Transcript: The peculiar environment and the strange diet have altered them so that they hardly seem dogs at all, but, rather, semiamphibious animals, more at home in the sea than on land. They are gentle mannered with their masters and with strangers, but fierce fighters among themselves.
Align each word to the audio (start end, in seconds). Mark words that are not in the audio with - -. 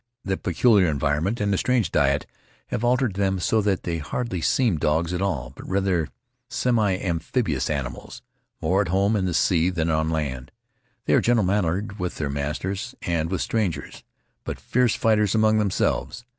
The 0.25 0.35
peculiar 0.35 0.87
environment 0.87 1.39
and 1.39 1.53
the 1.53 1.59
strange 1.59 1.91
diet 1.91 2.25
have 2.69 2.83
altered 2.83 3.13
them 3.13 3.39
so 3.39 3.61
that 3.61 3.83
they 3.83 3.99
hardly 3.99 4.41
seem 4.41 4.79
dogs 4.79 5.13
at 5.13 5.21
all, 5.21 5.53
but, 5.55 5.69
rather, 5.69 6.07
semiamphibious 6.49 7.69
animals, 7.69 8.23
more 8.63 8.81
at 8.81 8.87
home 8.87 9.15
in 9.15 9.25
the 9.25 9.35
sea 9.35 9.69
than 9.69 9.91
on 9.91 10.09
land. 10.09 10.51
They 11.05 11.13
are 11.13 11.21
gentle 11.21 11.45
mannered 11.45 11.99
with 11.99 12.15
their 12.15 12.31
masters 12.31 12.95
and 13.03 13.29
with 13.29 13.41
strangers, 13.41 14.03
but 14.43 14.59
fierce 14.59 14.95
fighters 14.95 15.35
among 15.35 15.59
themselves. 15.59 16.25